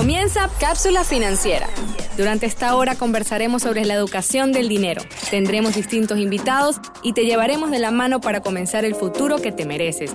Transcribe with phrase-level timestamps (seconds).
[0.00, 1.68] Comienza Cápsula Financiera.
[2.16, 5.02] Durante esta hora conversaremos sobre la educación del dinero.
[5.30, 9.66] Tendremos distintos invitados y te llevaremos de la mano para comenzar el futuro que te
[9.66, 10.14] mereces.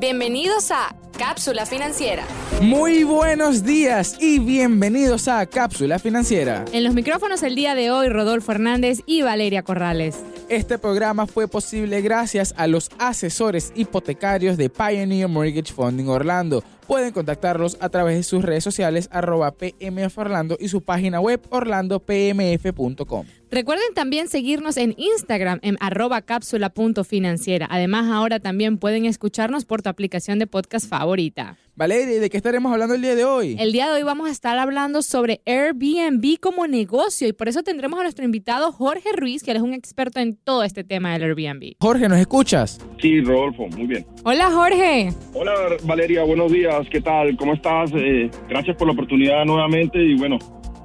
[0.00, 2.24] Bienvenidos a Cápsula Financiera.
[2.62, 6.64] Muy buenos días y bienvenidos a Cápsula Financiera.
[6.72, 10.16] En los micrófonos el día de hoy, Rodolfo Hernández y Valeria Corrales.
[10.48, 16.64] Este programa fue posible gracias a los asesores hipotecarios de Pioneer Mortgage Funding Orlando.
[16.86, 21.40] Pueden contactarlos a través de sus redes sociales arroba PMF Orlando y su página web
[21.50, 23.26] orlandopmf.com.
[23.52, 27.68] Recuerden también seguirnos en Instagram en arroba cápsula.financiera.
[27.70, 31.58] Además, ahora también pueden escucharnos por tu aplicación de podcast favorita.
[31.74, 33.56] Valeria, ¿de qué estaremos hablando el día de hoy?
[33.58, 37.62] El día de hoy vamos a estar hablando sobre Airbnb como negocio y por eso
[37.62, 41.12] tendremos a nuestro invitado Jorge Ruiz, que él es un experto en todo este tema
[41.12, 41.76] del Airbnb.
[41.80, 42.78] Jorge, ¿nos escuchas?
[43.00, 44.06] Sí, Rodolfo, muy bien.
[44.24, 45.12] Hola Jorge.
[45.34, 45.52] Hola
[45.84, 47.36] Valeria, buenos días, ¿qué tal?
[47.36, 47.92] ¿Cómo estás?
[47.94, 50.38] Eh, gracias por la oportunidad nuevamente y bueno,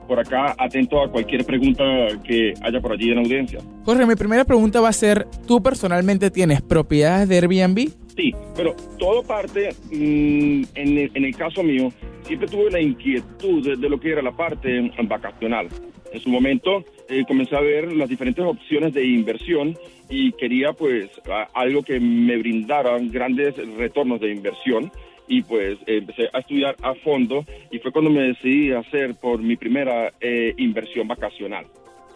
[0.08, 1.84] por acá atento a cualquier pregunta
[2.26, 3.60] que haya por allí en la audiencia.
[3.86, 7.90] Jorge, mi primera pregunta va a ser, ¿tú personalmente tienes propiedades de Airbnb?
[8.16, 11.90] Sí, pero todo parte, mm, en, el, en, el, caso mío,
[12.24, 15.70] siempre tuve la inquietud de, de, lo que era la parte vacacional.
[16.12, 19.78] En su momento eh, comencé a ver las diferentes opciones de inversión
[20.10, 24.92] y quería pues a, algo que me brindara grandes retornos de inversión
[25.28, 29.42] y pues empecé a estudiar a fondo y fue cuando me decidí a hacer por
[29.42, 31.66] mi primera eh, inversión vacacional.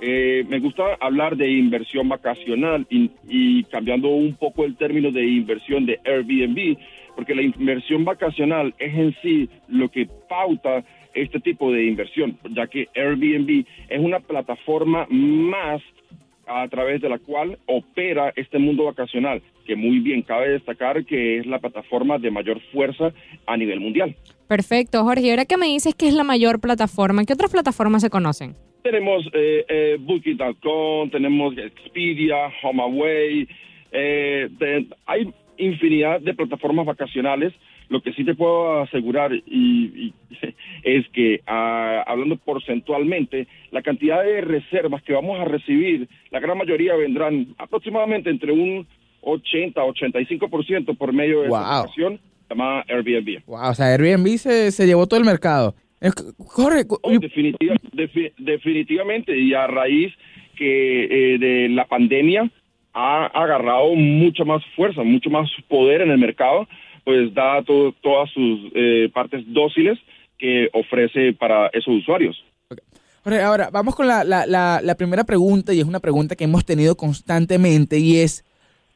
[0.03, 5.23] Eh, me gusta hablar de inversión vacacional y, y, cambiando un poco el término de
[5.23, 6.75] inversión de Airbnb,
[7.15, 12.65] porque la inversión vacacional es en sí lo que pauta este tipo de inversión, ya
[12.65, 15.81] que Airbnb es una plataforma más
[16.59, 21.37] a través de la cual opera este mundo vacacional, que muy bien cabe destacar que
[21.37, 23.13] es la plataforma de mayor fuerza
[23.45, 24.15] a nivel mundial.
[24.47, 25.29] Perfecto, Jorge.
[25.29, 28.55] Ahora que me dices que es la mayor plataforma, ¿qué otras plataformas se conocen?
[28.83, 33.47] Tenemos eh, eh, Booking.com, tenemos Expedia, HomeAway,
[33.91, 37.53] eh, de, hay infinidad de plataformas vacacionales.
[37.91, 40.13] Lo que sí te puedo asegurar y, y
[40.83, 46.57] es que uh, hablando porcentualmente, la cantidad de reservas que vamos a recibir, la gran
[46.57, 48.87] mayoría vendrán aproximadamente entre un
[49.23, 51.57] 80-85% por medio de wow.
[51.57, 52.19] esta aplicación
[52.49, 53.43] llamada Airbnb.
[53.45, 55.75] Wow, o sea, Airbnb se, se llevó todo el mercado.
[56.55, 56.85] Corre.
[57.03, 60.13] Oh, definitiva, defi definitivamente, y a raíz
[60.55, 62.49] que eh, de la pandemia
[62.93, 66.67] ha agarrado mucha más fuerza, mucho más poder en el mercado,
[67.03, 69.99] pues da todo, todas sus eh, partes dóciles
[70.37, 72.43] que ofrece para esos usuarios.
[72.69, 72.83] Okay.
[73.23, 76.45] Jorge, ahora vamos con la, la, la, la, primera pregunta y es una pregunta que
[76.45, 78.43] hemos tenido constantemente y es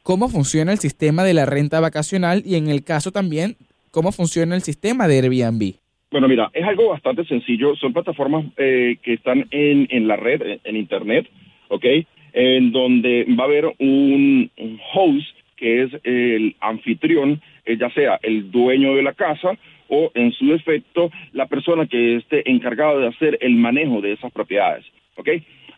[0.02, 3.56] cómo funciona el sistema de la renta vacacional y en el caso también
[3.90, 5.74] cómo funciona el sistema de Airbnb.
[6.10, 7.74] Bueno, mira, es algo bastante sencillo.
[7.76, 11.26] Son plataformas eh, que están en, en, la red, en, en Internet,
[11.68, 11.84] ¿ok?
[12.32, 18.50] En donde va a haber un, un host que es el anfitrión, ya sea el
[18.50, 19.56] dueño de la casa
[19.88, 24.32] o en su defecto la persona que esté encargada de hacer el manejo de esas
[24.32, 24.84] propiedades,
[25.16, 25.28] ¿ok?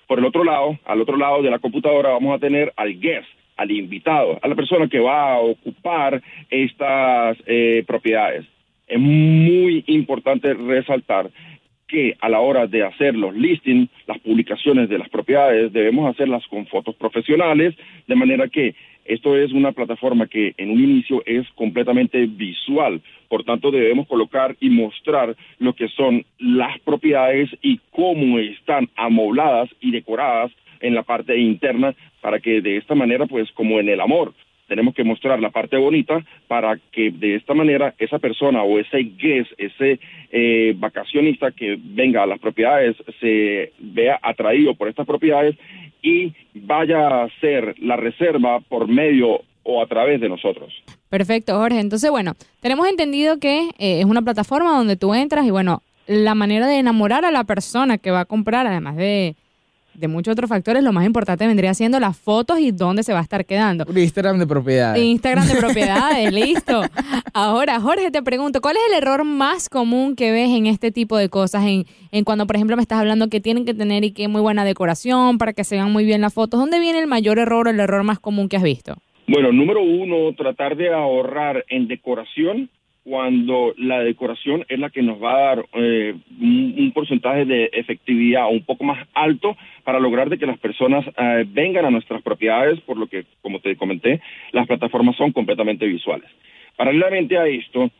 [0.06, 3.28] Por el otro lado, al otro lado de la computadora vamos a tener al guest,
[3.56, 8.46] al invitado, a la persona que va a ocupar estas eh, propiedades.
[8.86, 11.30] Es muy importante resaltar
[11.88, 16.46] que a la hora de hacer los listings, las publicaciones de las propiedades, debemos hacerlas
[16.46, 17.74] con fotos profesionales,
[18.06, 18.74] de manera que
[19.06, 24.54] esto es una plataforma que en un inicio es completamente visual, por tanto debemos colocar
[24.60, 31.02] y mostrar lo que son las propiedades y cómo están amobladas y decoradas en la
[31.02, 34.34] parte interna para que de esta manera, pues como en el amor,
[34.68, 38.98] tenemos que mostrar la parte bonita para que de esta manera esa persona o ese
[39.18, 39.98] guest, ese
[40.30, 45.56] eh, vacacionista que venga a las propiedades se vea atraído por estas propiedades
[46.02, 50.72] y vaya a hacer la reserva por medio o a través de nosotros.
[51.08, 51.80] Perfecto, Jorge.
[51.80, 56.34] Entonces, bueno, tenemos entendido que eh, es una plataforma donde tú entras y, bueno, la
[56.34, 59.36] manera de enamorar a la persona que va a comprar, además de,
[59.98, 63.18] de muchos otros factores, lo más importante vendría siendo las fotos y dónde se va
[63.18, 63.84] a estar quedando.
[63.88, 65.02] Un Instagram de propiedades.
[65.02, 66.82] Instagram de propiedades, listo.
[67.34, 71.16] Ahora, Jorge, te pregunto, ¿cuál es el error más común que ves en este tipo
[71.16, 71.64] de cosas?
[71.64, 74.40] En, en cuando, por ejemplo, me estás hablando que tienen que tener y que muy
[74.40, 76.60] buena decoración para que se vean muy bien las fotos.
[76.60, 78.96] ¿Dónde viene el mayor error o el error más común que has visto?
[79.26, 82.70] Bueno, número uno, tratar de ahorrar en decoración
[83.08, 88.50] cuando la decoración es la que nos va a dar eh, un, porcentaje de efectividad
[88.50, 92.80] un poco más alto para lograr de que las personas eh, vengan a nuestras propiedades,
[92.80, 94.20] por lo que, como te comenté,
[94.52, 96.28] las plataformas son completamente visuales.
[96.76, 97.90] Paralelamente a esto,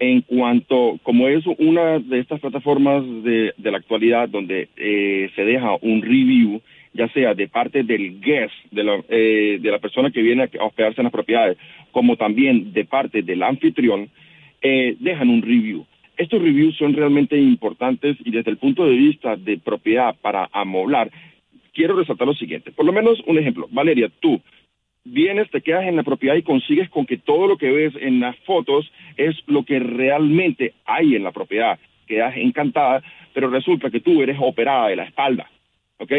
[0.00, 5.44] en cuanto, como es una de estas plataformas de, de la actualidad donde eh, se
[5.44, 6.60] deja un review,
[6.92, 10.64] ya sea de parte del guest, de la, eh, de la persona que viene a
[10.64, 11.56] hospedarse en las propiedades,
[11.92, 14.08] como también de parte del anfitrión,
[14.62, 15.86] eh, dejan un review.
[16.16, 21.10] Estos reviews son realmente importantes y desde el punto de vista de propiedad para amoblar,
[21.74, 22.72] quiero resaltar lo siguiente.
[22.72, 23.68] Por lo menos un ejemplo.
[23.70, 24.40] Valeria, tú
[25.04, 28.20] vienes, te quedas en la propiedad y consigues con que todo lo que ves en
[28.20, 31.78] las fotos es lo que realmente hay en la propiedad.
[32.06, 33.02] Quedas encantada,
[33.34, 35.50] pero resulta que tú eres operada de la espalda,
[35.98, 36.12] ¿ok?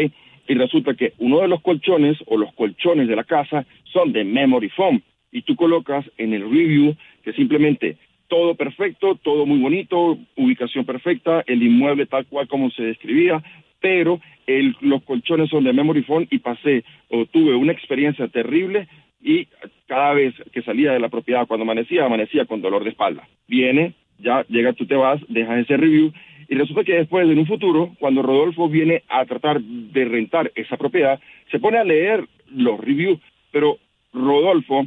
[0.46, 4.24] Y resulta que uno de los colchones o los colchones de la casa son de
[4.24, 7.96] memory foam y tú colocas en el review que simplemente
[8.28, 13.42] todo perfecto, todo muy bonito, ubicación perfecta, el inmueble tal cual como se describía,
[13.80, 18.88] pero el, los colchones son de memory foam y pasé o tuve una experiencia terrible
[19.20, 19.46] y
[19.86, 23.26] cada vez que salía de la propiedad, cuando amanecía, amanecía con dolor de espalda.
[23.48, 26.12] Viene, ya llega, tú te vas, dejas ese review
[26.48, 30.76] y resulta que después, en un futuro, cuando Rodolfo viene a tratar de rentar esa
[30.76, 31.20] propiedad,
[31.50, 33.20] se pone a leer los reviews,
[33.52, 33.78] pero
[34.14, 34.86] Rodolfo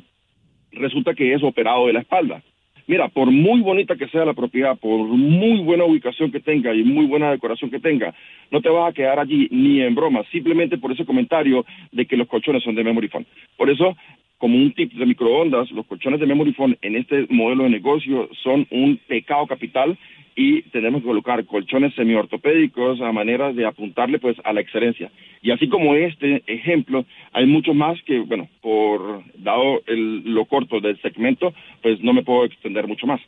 [0.72, 2.42] resulta que es operado de la espalda.
[2.92, 6.84] Mira, por muy bonita que sea la propiedad, por muy buena ubicación que tenga y
[6.84, 8.14] muy buena decoración que tenga,
[8.52, 12.18] no te vas a quedar allí ni en broma, simplemente por ese comentario de que
[12.18, 13.24] los colchones son de memory foam.
[13.56, 13.96] Por eso,
[14.38, 18.28] como un tip de microondas, los colchones de memory foam en este modelo de negocio
[18.44, 19.98] son un pecado capital
[20.36, 25.12] y tenemos que colocar colchones semiortopédicos a manera de apuntarle pues a la excelencia.
[25.42, 30.80] Y así como este ejemplo, hay muchos más que, bueno, por dado el, lo corto
[30.80, 33.22] del segmento, pues no me puedo extender mucho más.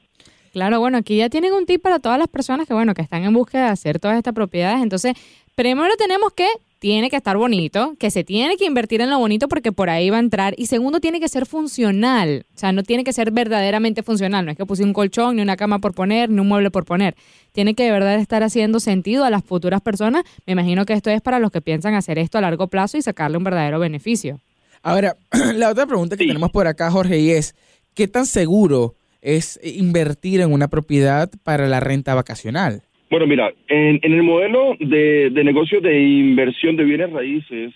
[0.53, 3.23] Claro, bueno, aquí ya tienen un tip para todas las personas que, bueno, que están
[3.23, 4.83] en búsqueda de hacer todas estas propiedades.
[4.83, 5.13] Entonces,
[5.55, 6.45] primero tenemos que
[6.83, 10.09] tiene que estar bonito, que se tiene que invertir en lo bonito porque por ahí
[10.09, 10.53] va a entrar.
[10.57, 12.45] Y segundo, tiene que ser funcional.
[12.53, 14.43] O sea, no tiene que ser verdaderamente funcional.
[14.43, 16.83] No es que puse un colchón, ni una cama por poner, ni un mueble por
[16.83, 17.15] poner.
[17.53, 20.25] Tiene que de verdad estar haciendo sentido a las futuras personas.
[20.45, 23.01] Me imagino que esto es para los que piensan hacer esto a largo plazo y
[23.01, 24.41] sacarle un verdadero beneficio.
[24.81, 25.15] Ahora,
[25.55, 27.55] la otra pregunta que tenemos por acá, Jorge, y es,
[27.93, 32.81] ¿qué tan seguro es invertir en una propiedad para la renta vacacional?
[33.13, 37.71] Bueno, mira, en, el modelo de, negocio de inversión de bienes raíces,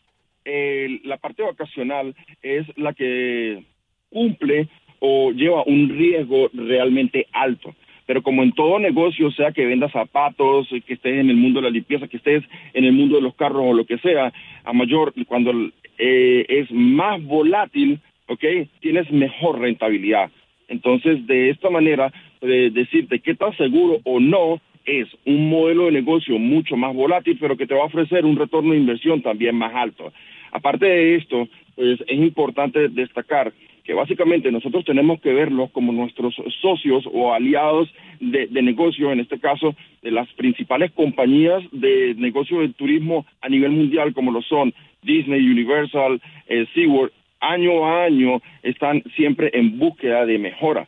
[1.03, 3.63] la parte vacacional es la que
[4.09, 4.67] cumple
[4.97, 7.75] o lleva un riesgo realmente alto.
[8.07, 11.65] Pero como en todo negocio, sea que vendas zapatos, que estés en el mundo de
[11.65, 12.43] la limpieza, que estés
[12.73, 14.33] en el mundo de los carros o lo que sea,
[14.63, 15.51] a mayor, cuando
[15.99, 18.43] eh, es más volátil, ¿ok?
[18.79, 20.31] Tienes mejor rentabilidad.
[20.67, 22.11] Entonces, de esta manera,
[22.41, 27.37] de decirte qué tan seguro o no es un modelo de negocio mucho más volátil,
[27.39, 30.11] pero que te va a ofrecer un retorno de inversión también más alto.
[30.51, 33.53] Aparte de esto, pues es importante destacar
[33.83, 37.89] que básicamente nosotros tenemos que verlos como nuestros socios o aliados
[38.19, 43.71] de, negocio, en este caso de las principales compañías de negocio de turismo a nivel
[43.71, 44.73] mundial, como lo son
[45.03, 50.87] Disney, Universal, eh, SeaWorld, año a año están siempre en búsqueda de mejora.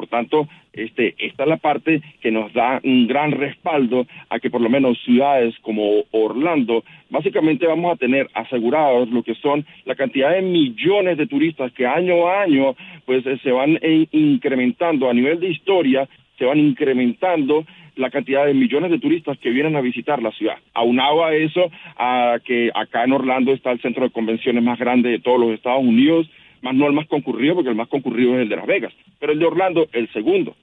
[0.00, 4.48] Por tanto, este, esta es la parte que nos da un gran respaldo a que
[4.48, 9.96] por lo menos ciudades como Orlando, básicamente vamos a tener asegurados lo que son la
[9.96, 12.74] cantidad de millones de turistas que año a año
[13.04, 16.08] pues eh, se van eh, incrementando a nivel de historia,
[16.38, 20.56] se van incrementando la cantidad de millones de turistas que vienen a visitar la ciudad.
[20.72, 25.10] Aunado a eso, a que acá en Orlando está el centro de convenciones más grande
[25.10, 26.30] de todos los Estados Unidos,
[26.62, 29.32] más no el más concurrido, porque el más concurrido es el de Las Vegas, pero
[29.32, 30.54] el de Orlando, el segundo.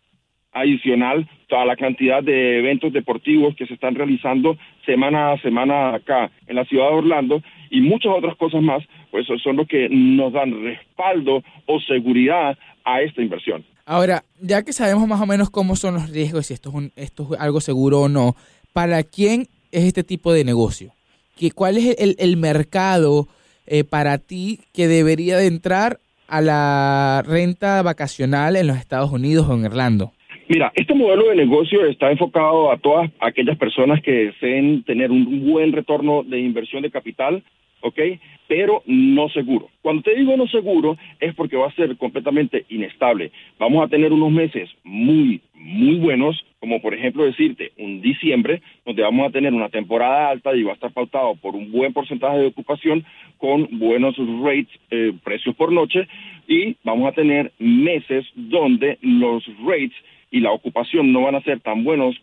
[0.54, 6.32] Adicional, toda la cantidad de eventos deportivos que se están realizando semana a semana acá
[6.48, 10.34] en la ciudad de Orlando y muchas otras cosas más, pues son lo que nos
[10.34, 13.66] dan respaldo o seguridad a esta inversión.
[13.86, 16.92] Ahora, ya que sabemos más o menos cómo son los riesgos, si esto es, un,
[16.96, 18.36] esto es algo seguro o no,
[18.74, 20.94] ¿para quién es este tipo de negocio?
[21.38, 23.28] ¿Qué, ¿Cuál es el, el mercado
[23.68, 29.48] eh, para ti que debería de entrar a la renta vacacional en los Estados Unidos
[29.50, 30.12] o en Orlando?
[30.50, 35.46] Mira, este modelo de negocio está enfocado a todas aquellas personas que deseen tener un
[35.46, 37.44] buen retorno de inversión de capital
[37.82, 38.00] ¿ok?
[38.48, 39.70] Pero no seguro.
[39.82, 43.32] Cuando te digo no seguro es porque va a ser completamente inestable.
[43.60, 49.04] Vamos a tener unos meses muy, muy buenos, como por ejemplo decirte un diciembre, donde
[49.04, 52.40] vamos a tener una temporada alta y va a estar pautado por un buen porcentaje
[52.40, 53.06] de ocupación
[53.38, 56.08] con buenos rates, eh, precios por noche,
[56.48, 59.96] y vamos a tener meses donde los rates
[60.32, 62.16] y la ocupación no van a ser tan buenos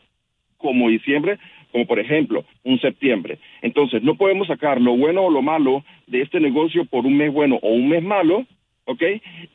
[0.58, 1.38] como diciembre,
[1.74, 3.38] como por ejemplo un septiembre.
[3.60, 7.32] Entonces, no podemos sacar lo bueno o lo malo de este negocio por un mes
[7.32, 8.46] bueno o un mes malo,
[8.84, 9.02] ¿ok?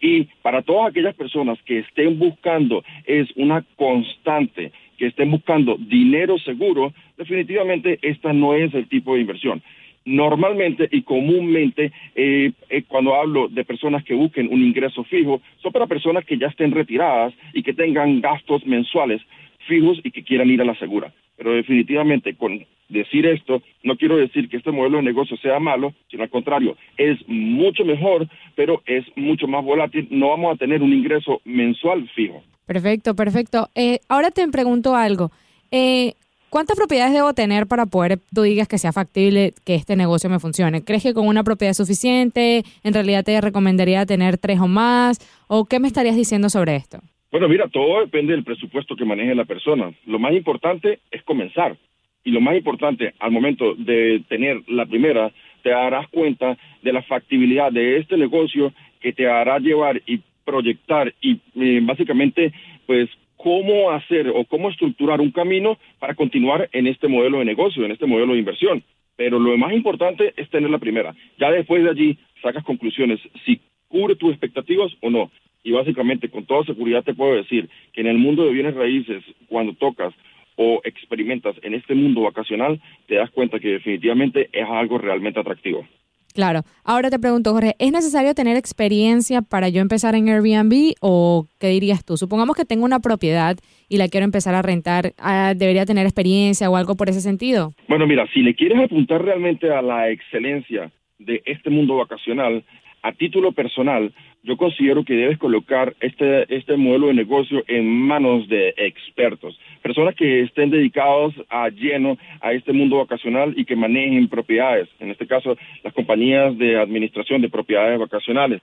[0.01, 6.38] Y para todas aquellas personas que estén buscando es una constante, que estén buscando dinero
[6.39, 9.61] seguro, definitivamente esta no es el tipo de inversión.
[10.03, 15.71] Normalmente y comúnmente, eh, eh, cuando hablo de personas que busquen un ingreso fijo, son
[15.71, 19.21] para personas que ya estén retiradas y que tengan gastos mensuales
[19.69, 21.13] fijos y que quieran ir a la segura.
[21.39, 25.93] Pero definitivamente con decir esto, no quiero decir que este modelo de negocio sea malo,
[26.12, 30.05] sino al contrario, es mucho mejor, pero es mucho más volátil.
[30.12, 32.43] No vamos a tener un ingreso mensual fijo.
[32.65, 33.69] Perfecto, perfecto.
[33.74, 35.31] Eh, ahora te pregunto algo.
[35.72, 36.13] Eh,
[36.50, 40.39] ¿Cuántas propiedades debo tener para poder, tú digas que sea factible que este negocio me
[40.39, 40.84] funcione?
[40.84, 42.65] ¿Crees que con una propiedad suficiente?
[42.84, 45.19] ¿En realidad te recomendaría tener tres o más?
[45.48, 47.00] ¿O qué me estarías diciendo sobre esto?
[47.31, 49.93] Bueno, mira, todo depende del presupuesto que maneje la persona.
[50.07, 51.77] Lo más importante es comenzar.
[52.24, 55.31] Y lo más importante, al momento de tener la primera,
[55.62, 61.13] te darás cuenta de la factibilidad de este negocio que te hará llevar y proyectar
[61.21, 62.51] y eh, básicamente,
[62.88, 67.86] pues, cómo hacer o cómo estructurar un camino para continuar en este modelo de negocio,
[67.86, 68.83] en este modelo de inversión.
[69.15, 71.13] Pero lo más importante es tener la primera.
[71.39, 75.31] Ya después de allí sacas conclusiones si cubre tus expectativas o no.
[75.63, 79.23] Y básicamente, con toda seguridad te puedo decir que en el mundo de bienes raíces,
[79.47, 80.13] cuando tocas
[80.55, 85.85] o experimentas en este mundo vacacional, te das cuenta que definitivamente es algo realmente atractivo.
[86.33, 86.61] Claro.
[86.83, 91.67] Ahora te pregunto, Jorge, ¿es necesario tener experiencia para yo empezar en Airbnb o qué
[91.67, 92.17] dirías tú?
[92.17, 93.57] Supongamos que tengo una propiedad
[93.89, 97.71] y la quiero empezar a rentar, ah, ¿debería tener experiencia o algo por ese sentido?
[97.87, 102.63] Bueno, mira, si le quieres apuntar realmente a la excelencia de este mundo vacacional,
[103.01, 104.13] a título personal,
[104.43, 110.15] yo considero que debes colocar este, este modelo de negocio en manos de expertos, personas
[110.15, 115.27] que estén dedicados a lleno a este mundo vacacional y que manejen propiedades, en este
[115.27, 118.62] caso las compañías de administración de propiedades vacacionales.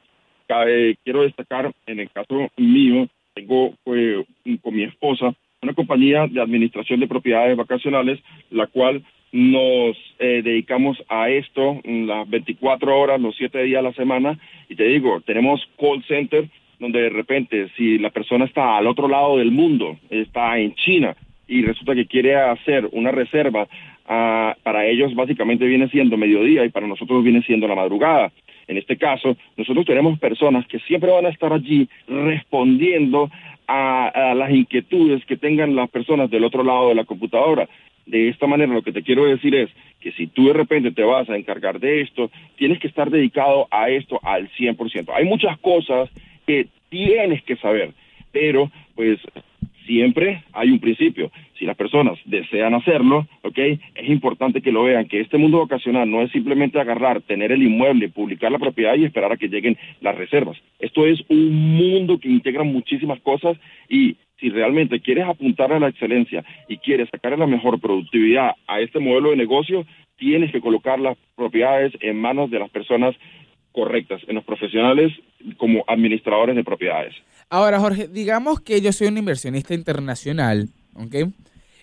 [1.04, 7.08] quiero destacar, en el caso mío, tengo con mi esposa una compañía de administración de
[7.08, 9.02] propiedades vacacionales, la cual
[9.36, 14.74] nos eh, dedicamos a esto las 24 horas, los 7 días a la semana, y
[14.76, 19.36] te digo, tenemos call center donde de repente si la persona está al otro lado
[19.36, 21.14] del mundo, está en China,
[21.46, 23.68] y resulta que quiere hacer una reserva,
[24.06, 28.32] ah, para ellos básicamente viene siendo mediodía y para nosotros viene siendo la madrugada.
[28.68, 33.30] En este caso, nosotros tenemos personas que siempre van a estar allí respondiendo
[33.68, 37.68] a, las inquietudes que tengan las personas del otro lado de la computadora.
[38.06, 39.68] De esta manera lo que te quiero decir es
[40.00, 43.66] que si tú de repente te vas a encargar de esto, tienes que estar dedicado
[43.70, 45.10] a esto al 100%.
[45.14, 46.08] Hay muchas cosas
[46.46, 47.90] que tienes que saber,
[48.32, 49.18] pero pues
[49.86, 51.30] siempre hay un principio.
[51.58, 53.58] Si las personas desean hacerlo, ¿ok?
[53.58, 57.62] Es importante que lo vean, que este mundo vacacional no es simplemente agarrar, tener el
[57.62, 60.58] inmueble, publicar la propiedad y esperar a que lleguen las reservas.
[60.78, 63.56] Esto es un mundo que integra muchísimas cosas
[63.88, 68.80] y si realmente quieres apuntar a la excelencia y quieres sacar la mejor productividad a
[68.80, 73.14] este modelo de negocio, tienes que colocar las propiedades en manos de las personas
[73.72, 75.12] correctas, en los profesionales
[75.58, 77.14] como administradores de propiedades.
[77.50, 81.30] Ahora, Jorge, digamos que yo soy un inversionista internacional, ¿ok?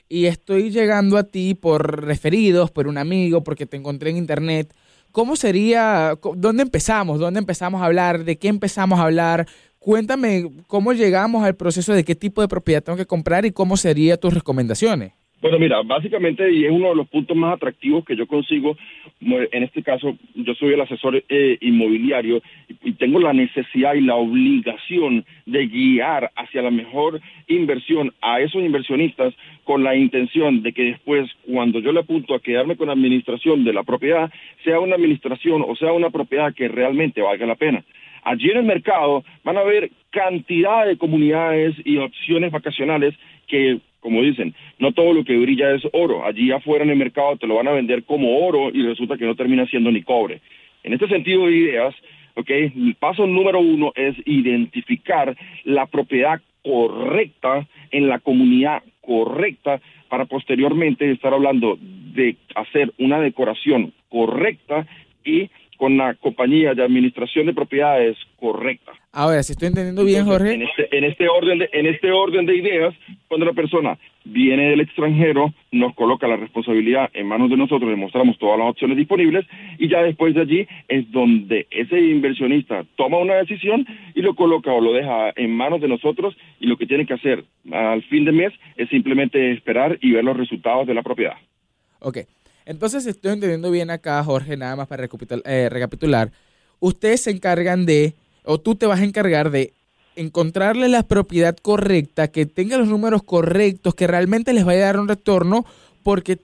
[0.10, 4.74] Y estoy llegando a ti por referidos, por un amigo, porque te encontré en internet.
[5.12, 7.20] ¿Cómo sería, dónde empezamos?
[7.20, 8.24] ¿Dónde empezamos a hablar?
[8.24, 9.48] ¿De qué empezamos a hablar?
[9.84, 13.76] Cuéntame cómo llegamos al proceso de qué tipo de propiedad tengo que comprar y cómo
[13.76, 15.12] serían tus recomendaciones.
[15.42, 18.78] Bueno, mira, básicamente, y es uno de los puntos más atractivos que yo consigo,
[19.20, 22.42] en este caso, yo soy el asesor eh, inmobiliario
[22.82, 28.64] y, tengo la necesidad y la obligación de guiar hacia la mejor inversión a esos
[28.64, 29.34] inversionistas
[29.66, 33.66] con la intención de que después, cuando yo le apunto a quedarme con la administración
[33.66, 34.32] de la propiedad,
[34.64, 37.84] sea una administración o sea una propiedad que realmente valga la pena.
[38.24, 43.14] Allí en el mercado van a haber cantidad de comunidades y opciones vacacionales
[43.48, 46.26] que, como dicen, no todo lo que brilla es oro.
[46.26, 49.26] Allí afuera en el mercado te lo van a vender como oro y resulta que
[49.26, 50.42] no termina siendo ni cobre.
[50.84, 51.96] En este sentido de ideas,
[52.36, 60.26] okay, el paso número uno es identificar la propiedad correcta en la comunidad correcta para
[60.26, 64.86] posteriormente estar hablando de hacer una decoración correcta
[65.26, 65.50] y
[65.84, 68.94] con la compañía de administración de propiedades correcta.
[69.12, 70.54] Ahora, si estoy entendiendo bien, Jorge.
[70.54, 72.96] En este, en este, orden de, en este orden de ideas,
[73.28, 77.98] cuando la persona viene del extranjero, nos coloca la responsabilidad en manos de nosotros, le
[77.98, 79.46] mostramos todas las opciones disponibles
[79.78, 83.86] y ya después de allí es donde ese inversionista toma una decisión
[84.16, 87.16] y lo coloca o lo deja en manos de nosotros y lo que tiene que
[87.16, 91.36] hacer al fin de mes es simplemente esperar y ver los resultados de la propiedad.
[92.00, 92.20] Ok.
[92.66, 96.32] Entonces, estoy entendiendo bien acá, Jorge, nada más para recapitular, eh, recapitular.
[96.80, 99.74] Ustedes se encargan de o tú te vas a encargar de
[100.16, 105.00] encontrarle la propiedad correcta, que tenga los números correctos, que realmente les vaya a dar
[105.00, 105.66] un retorno,
[106.04, 106.38] porque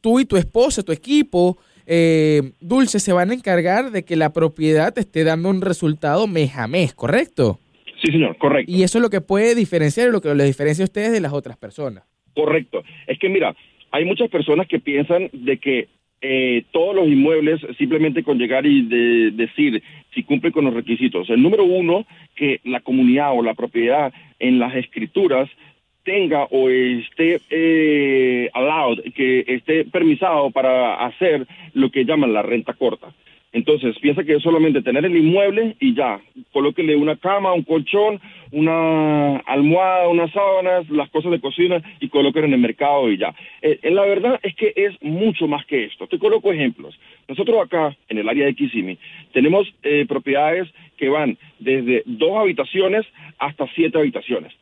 [0.00, 4.32] tú y tu esposa, tu equipo, eh, Dulce, se van a encargar de que la
[4.32, 7.60] propiedad te esté dando un resultado mes a mes, ¿correcto?
[8.02, 8.70] Sí, señor, correcto.
[8.70, 11.32] Y eso es lo que puede diferenciar, lo que les diferencia a ustedes de las
[11.32, 12.04] otras personas.
[12.34, 12.82] Correcto.
[13.06, 13.54] Es que mira,
[13.94, 15.86] hay muchas personas que piensan de que
[16.20, 21.30] eh, todos los inmuebles simplemente con llegar y de, decir si cumple con los requisitos.
[21.30, 25.48] El número uno, que la comunidad o la propiedad en las escrituras
[26.02, 32.72] tenga o esté eh, allowed, que esté permisado para hacer lo que llaman la renta
[32.72, 33.14] corta.
[33.54, 36.20] Entonces, piensa que es solamente tener el inmueble y ya,
[36.52, 38.20] colóquele una cama, un colchón,
[38.50, 43.32] una almohada, unas sábanas, las cosas de cocina y colóquenlo en el mercado y ya.
[43.62, 46.08] Eh, la verdad es que es mucho más que esto.
[46.08, 46.98] Te coloco ejemplos.
[47.28, 48.98] Nosotros acá, en el área de Kissimmee,
[49.32, 53.06] tenemos eh, propiedades que van desde dos habitaciones
[53.38, 54.52] hasta siete habitaciones.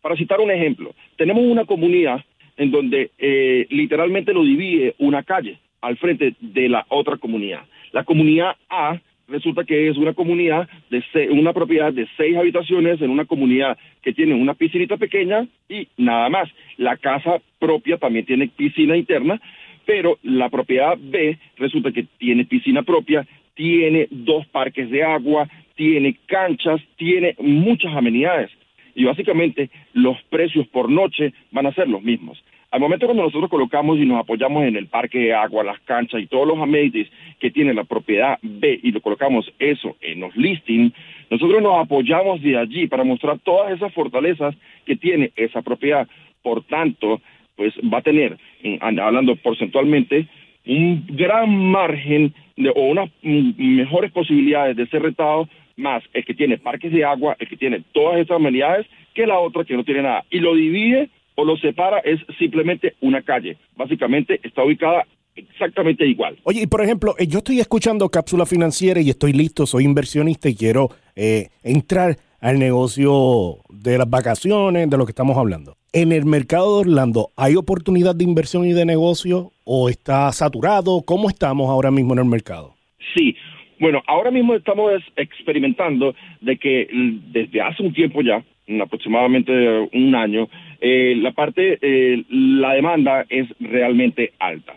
[0.00, 2.24] Para citar un ejemplo, tenemos una comunidad
[2.56, 7.64] en donde eh, literalmente lo divide una calle al frente de la otra comunidad.
[7.96, 13.08] La comunidad A resulta que es una comunidad de una propiedad de seis habitaciones en
[13.08, 16.46] una comunidad que tiene una piscinita pequeña y nada más.
[16.76, 19.40] La casa propia también tiene piscina interna,
[19.86, 26.18] pero la propiedad B resulta que tiene piscina propia, tiene dos parques de agua, tiene
[26.26, 28.50] canchas, tiene muchas amenidades.
[28.94, 32.44] Y básicamente los precios por noche van a ser los mismos.
[32.76, 36.20] Al momento cuando nosotros colocamos y nos apoyamos en el parque de agua, las canchas
[36.20, 37.08] y todos los amenities
[37.40, 40.92] que tiene la propiedad B y lo colocamos eso en los listings,
[41.30, 44.54] nosotros nos apoyamos de allí para mostrar todas esas fortalezas
[44.84, 46.06] que tiene esa propiedad.
[46.42, 47.22] Por tanto,
[47.56, 48.36] pues va a tener,
[48.80, 50.26] hablando porcentualmente,
[50.66, 56.58] un gran margen de, o unas mejores posibilidades de ser retado más el que tiene
[56.58, 60.02] parques de agua, el que tiene todas esas amenidades, que la otra que no tiene
[60.02, 60.26] nada.
[60.30, 63.56] Y lo divide o lo separa es simplemente una calle.
[63.76, 66.36] Básicamente está ubicada exactamente igual.
[66.44, 70.48] Oye, y por ejemplo, eh, yo estoy escuchando cápsula financiera y estoy listo, soy inversionista
[70.48, 75.76] y quiero eh, entrar al negocio de las vacaciones, de lo que estamos hablando.
[75.92, 81.02] En el mercado de Orlando, ¿hay oportunidad de inversión y de negocio o está saturado?
[81.06, 82.74] ¿Cómo estamos ahora mismo en el mercado?
[83.14, 83.34] Sí,
[83.78, 86.88] bueno, ahora mismo estamos experimentando de que
[87.32, 88.42] desde hace un tiempo ya,
[88.82, 89.52] aproximadamente
[89.92, 90.48] un año,
[90.80, 94.74] eh, la parte, eh, la demanda es realmente alta.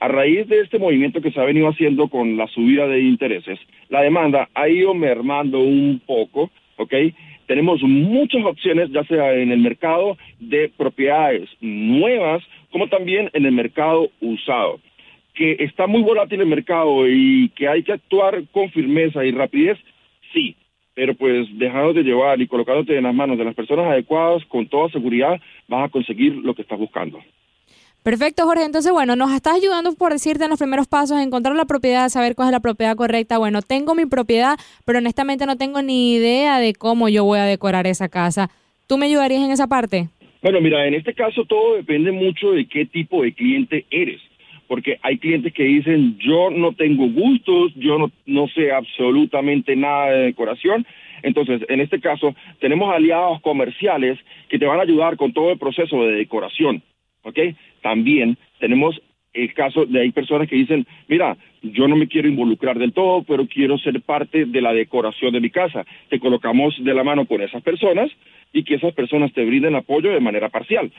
[0.00, 3.58] A raíz de este movimiento que se ha venido haciendo con la subida de intereses,
[3.88, 6.94] la demanda ha ido mermando un poco, ¿ok?
[7.46, 13.52] Tenemos muchas opciones, ya sea en el mercado de propiedades nuevas, como también en el
[13.52, 14.80] mercado usado.
[15.34, 19.78] Que está muy volátil el mercado y que hay que actuar con firmeza y rapidez,
[20.32, 20.56] sí,
[20.94, 24.88] pero pues dejándote llevar y colocándote en las manos de las personas adecuadas, con toda
[24.90, 27.18] seguridad vas a conseguir lo que estás buscando.
[28.02, 28.64] Perfecto, Jorge.
[28.64, 32.34] Entonces, bueno, nos estás ayudando por decirte en los primeros pasos, encontrar la propiedad, saber
[32.34, 33.38] cuál es la propiedad correcta.
[33.38, 37.44] Bueno, tengo mi propiedad, pero honestamente no tengo ni idea de cómo yo voy a
[37.44, 38.50] decorar esa casa.
[38.86, 40.08] ¿Tú me ayudarías en esa parte?
[40.42, 44.20] Bueno, mira, en este caso todo depende mucho de qué tipo de cliente eres
[44.74, 50.10] porque hay clientes que dicen yo no tengo gustos, yo no, no sé absolutamente nada
[50.10, 50.84] de decoración.
[51.22, 55.60] Entonces, en este caso, tenemos aliados comerciales que te van a ayudar con todo el
[55.60, 56.82] proceso de decoración.
[57.22, 57.38] ¿Ok?
[57.82, 59.00] También tenemos
[59.32, 63.22] el caso de hay personas que dicen, mira, yo no me quiero involucrar del todo,
[63.22, 65.86] pero quiero ser parte de la decoración de mi casa.
[66.08, 68.10] Te colocamos de la mano con esas personas
[68.52, 70.90] y que esas personas te brinden apoyo de manera parcial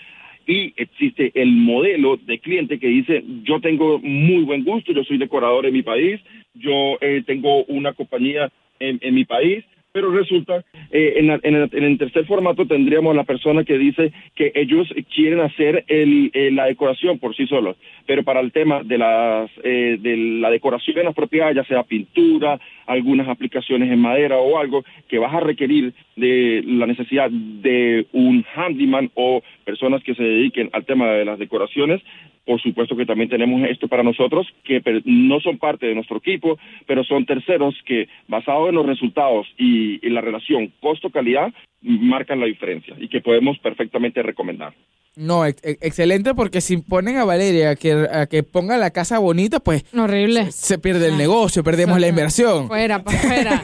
[0.48, 5.18] y existe el modelo de cliente que dice yo tengo muy buen gusto, yo soy
[5.18, 6.22] decorador en mi país,
[6.54, 9.64] yo eh, tengo una compañía en, en mi país
[9.96, 15.40] pero resulta, eh, en, el, tercer formato tendríamos la persona que dice que ellos quieren
[15.40, 19.98] hacer el, eh, la decoración por sí solos, pero para el tema de, las, eh,
[19.98, 24.84] de la decoración en las propiedades, ya sea pintura, algunas aplicaciones en madera o algo,
[25.08, 30.70] que vas a requerir de la necesidad de un handyman o personas que se dediquen
[30.72, 32.02] al tema de las decoraciones,
[32.46, 36.58] por supuesto que también tenemos esto para nosotros, que no son parte de nuestro equipo,
[36.86, 41.52] pero son terceros que, basados en los resultados y, en la relación costo-calidad,
[41.82, 44.74] marcan la diferencia y que podemos perfectamente recomendar.
[45.16, 49.60] No, excelente porque si ponen a Valeria a que, a que ponga la casa bonita,
[49.60, 50.52] pues horrible.
[50.52, 52.68] Se, pierde el negocio, perdemos la inversión.
[52.68, 53.64] Fuera, fuera.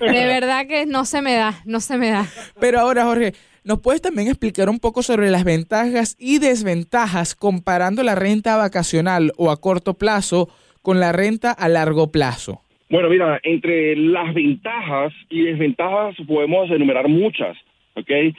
[0.00, 2.26] De verdad que no se me da, no se me da.
[2.58, 3.34] Pero ahora, Jorge,
[3.68, 9.32] ¿Nos puedes también explicar un poco sobre las ventajas y desventajas comparando la renta vacacional
[9.36, 10.48] o a corto plazo
[10.80, 12.62] con la renta a largo plazo?
[12.88, 17.58] Bueno, mira, entre las ventajas y desventajas podemos enumerar muchas,
[17.98, 18.10] ¿ok?
[18.10, 18.34] Eh,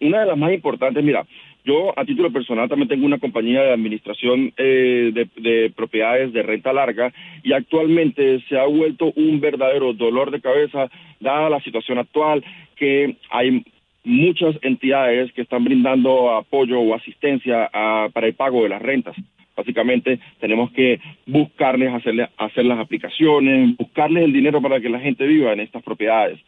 [0.00, 1.26] una de las más importantes, mira,
[1.64, 6.72] yo a título personal también tengo una compañía de administración eh, de, propiedades de renta
[6.72, 7.12] larga
[7.42, 10.90] y actualmente se ha vuelto un verdadero dolor de cabeza
[11.20, 12.42] dada la situación actual
[12.76, 13.62] que hay
[14.04, 17.68] muchas entidades que están brindando apoyo o asistencia
[18.12, 19.14] para el pago de las rentas.
[19.54, 25.26] Básicamente tenemos que buscarles hacerle, hacer las aplicaciones, buscarles el dinero para que la gente
[25.26, 26.40] viva en estas propiedades.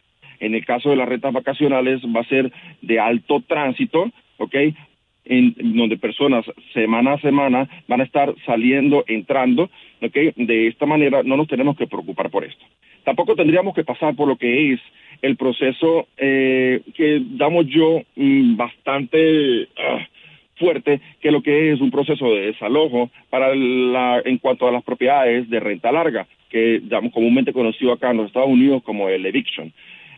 [0.42, 2.52] En el caso de las rentas vacacionales va a ser
[2.83, 4.55] de alto tránsito, ¿ok?
[5.24, 10.16] en donde personas semana a semana van a estar saliendo, entrando, ¿ok?
[10.35, 12.64] De esta manera no nos tenemos que preocupar por esto.
[13.05, 14.81] Tampoco tendríamos que pasar por lo que es
[15.22, 20.07] el proceso eh, que damos yo mm, bastante ah,
[20.57, 24.83] fuerte, que lo que es un proceso de desalojo para la, en cuanto a las
[24.83, 29.24] propiedades de renta larga, que damos comúnmente conocido acá en los Estados Unidos como el
[29.24, 29.72] eviction.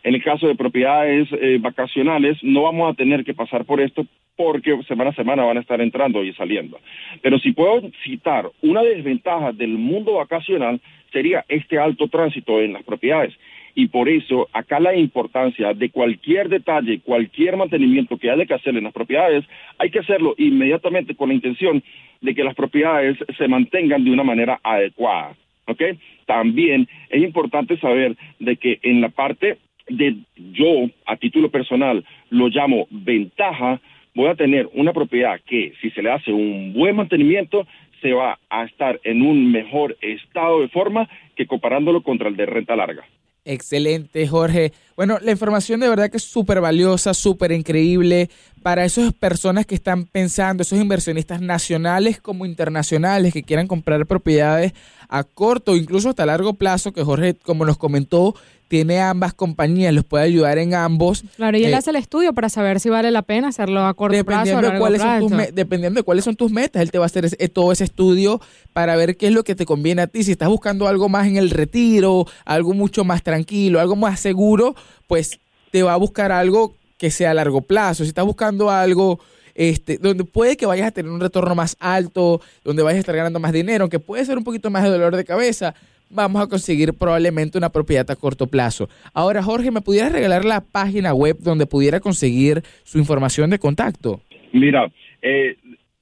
[0.05, 4.05] En el caso de propiedades eh, vacacionales, no vamos a tener que pasar por esto
[4.35, 6.79] porque semana a semana van a estar entrando y saliendo.
[7.23, 10.79] Pero si puedo citar una desventaja del mundo vacacional,
[11.11, 13.33] sería este alto tránsito en las propiedades.
[13.73, 18.77] Y por eso acá la importancia de cualquier detalle, cualquier mantenimiento que haya que hacer
[18.77, 19.43] en las propiedades,
[19.79, 21.81] hay que hacerlo inmediatamente con la intención
[22.21, 25.35] de que las propiedades se mantengan de una manera adecuada.
[25.65, 25.81] ¿ok?
[26.27, 32.47] También es importante saber de que en la parte de yo, a título personal, lo
[32.47, 33.79] llamo ventaja,
[34.13, 37.67] voy a tener una propiedad que si se le hace un buen mantenimiento,
[38.01, 42.45] se va a estar en un mejor estado de forma que comparándolo contra el de
[42.45, 43.05] renta larga.
[43.45, 44.71] Excelente, Jorge.
[44.95, 48.29] Bueno, la información de verdad que es súper valiosa, súper increíble
[48.63, 54.73] para esas personas que están pensando, esos inversionistas nacionales como internacionales que quieran comprar propiedades
[55.09, 58.35] a corto, incluso hasta largo plazo, que Jorge, como nos comentó,
[58.67, 61.23] tiene ambas compañías, los puede ayudar en ambos.
[61.35, 63.93] Claro, y él eh, hace el estudio para saber si vale la pena hacerlo a
[63.93, 65.29] corto plazo o a largo cuáles plazo.
[65.29, 67.71] Son tus dependiendo de cuáles son tus metas, él te va a hacer eh, todo
[67.71, 68.41] ese estudio
[68.73, 70.23] para ver qué es lo que te conviene a ti.
[70.23, 74.75] Si estás buscando algo más en el retiro, algo mucho más tranquilo, algo más seguro,
[75.07, 75.39] pues
[75.71, 78.03] te va a buscar algo que sea a largo plazo.
[78.03, 79.19] Si estás buscando algo
[79.55, 83.15] este, donde puede que vayas a tener un retorno más alto, donde vayas a estar
[83.15, 85.73] ganando más dinero, aunque puede ser un poquito más de dolor de cabeza,
[86.09, 88.89] vamos a conseguir probablemente una propiedad a corto plazo.
[89.13, 94.21] Ahora, Jorge, ¿me pudieras regalar la página web donde pudiera conseguir su información de contacto?
[94.51, 95.57] Mira, eh,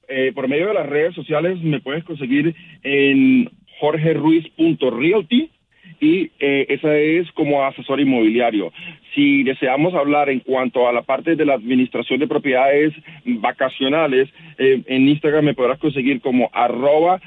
[0.08, 5.50] eh, por medio de las redes sociales me puedes conseguir en jorgeruiz.realty
[6.00, 8.72] y eh, esa es como asesor inmobiliario.
[9.14, 12.92] Si deseamos hablar en cuanto a la parte de la administración de propiedades
[13.24, 17.20] vacacionales, en Instagram me podrás conseguir como arroba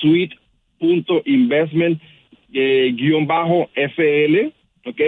[0.00, 2.00] suite.investment
[2.52, 4.52] eh, guion bajo FL,
[4.84, 5.00] ¿ok?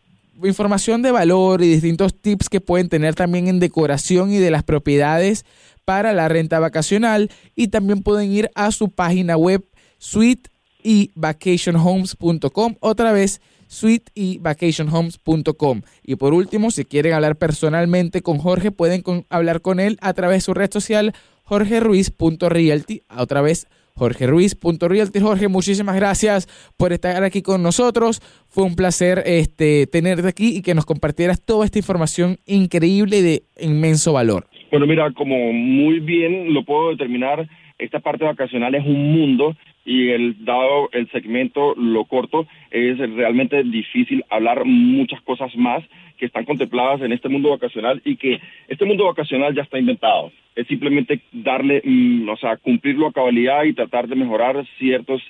[0.42, 4.62] información de valor y distintos tips que pueden tener también en decoración y de las
[4.62, 5.44] propiedades
[5.84, 9.64] para la renta vacacional y también pueden ir a su página web
[9.98, 10.51] suite
[10.82, 15.82] y vacationhomes.com otra vez suite y vacationhomes.com.
[16.04, 20.38] Y por último, si quieren hablar personalmente con Jorge, pueden hablar con él a través
[20.38, 21.12] de su red social
[21.44, 23.02] jorgeruiz.realty.
[23.16, 25.20] Otra vez jorgeruiz.realty.
[25.20, 28.20] Jorge, muchísimas gracias por estar aquí con nosotros.
[28.48, 33.42] Fue un placer este, tenerte aquí y que nos compartieras toda esta información increíble de
[33.60, 34.46] inmenso valor.
[34.70, 37.46] Bueno, mira, como muy bien lo puedo determinar,
[37.78, 43.62] esta parte vacacional es un mundo y el dado el segmento lo corto es realmente
[43.64, 45.82] difícil hablar muchas cosas más
[46.18, 50.30] que están contempladas en este mundo vacacional y que este mundo vacacional ya está inventado.
[50.54, 55.22] Es simplemente darle mm, o sea cumplirlo a cabalidad y tratar de mejorar ciertos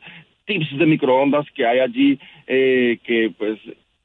[0.44, 3.58] tips de microondas que hay allí eh, que pues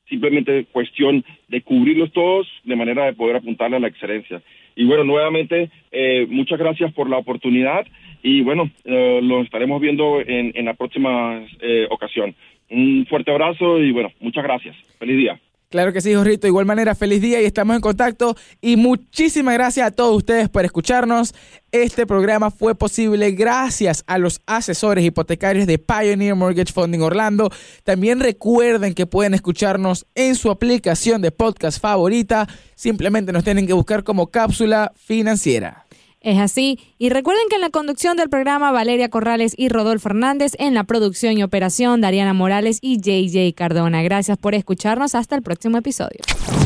[0.07, 4.41] simplemente cuestión de cubrirlos todos de manera de poder apuntarle a la excelencia
[4.77, 7.85] y bueno nuevamente eh, muchas gracias por la oportunidad
[8.23, 12.35] y bueno, eh, lo estaremos viendo en, en la próxima eh, ocasión.
[12.69, 14.75] Un fuerte abrazo y bueno, muchas gracias.
[14.99, 15.39] Feliz día.
[15.69, 16.43] Claro que sí, Jorrito.
[16.43, 18.37] De igual manera, feliz día y estamos en contacto.
[18.61, 21.35] Y muchísimas gracias a todos ustedes por escucharnos.
[21.73, 27.51] Este programa fue posible gracias a los asesores hipotecarios de Pioneer Mortgage Funding Orlando.
[27.83, 32.47] También recuerden que pueden escucharnos en su aplicación de podcast favorita.
[32.75, 35.85] Simplemente nos tienen que buscar como cápsula financiera.
[36.21, 36.79] Es así.
[36.97, 40.83] Y recuerden que en la conducción del programa Valeria Corrales y Rodolfo Fernández, en la
[40.83, 44.01] producción y operación Dariana Morales y JJ Cardona.
[44.01, 45.15] Gracias por escucharnos.
[45.15, 46.19] Hasta el próximo episodio.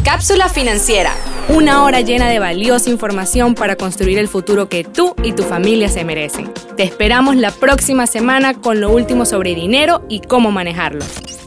[0.04, 1.12] Cápsula financiera.
[1.50, 5.90] Una hora llena de valiosa información para construir el futuro que tú y tu familia
[5.90, 6.52] se merecen.
[6.78, 11.04] Te esperamos la próxima semana con lo último sobre dinero y cómo manejarlo.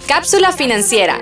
[0.06, 1.20] Cápsula financiera